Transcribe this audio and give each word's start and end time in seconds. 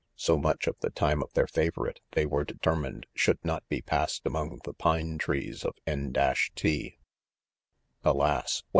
So 0.15 0.35
much 0.35 0.65
of 0.65 0.75
the 0.79 0.89
time 0.89 1.21
of 1.21 1.31
their 1.33 1.45
favorite, 1.45 1.99
they 2.13 2.25
were 2.25 2.43
deter 2.43 2.75
mined 2.75 3.05
should 3.13 3.37
not 3.45 3.67
be 3.69 3.83
passed 3.83 4.25
among 4.25 4.61
the 4.63 4.73
pine 4.73 5.19
trees 5.19 5.63
of 5.63 5.75
N 5.85 6.11
1. 6.11 6.91
Alas! 8.03 8.63
what 8.63 8.69